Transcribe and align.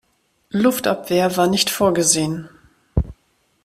Luftabwehr 0.49 1.37
war 1.37 1.45
nicht 1.45 1.69
vorgesehen. 1.69 2.49